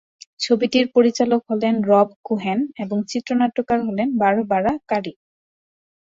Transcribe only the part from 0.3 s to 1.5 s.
ছবিটির পরিচালক